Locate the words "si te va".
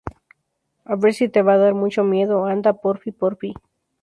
1.13-1.53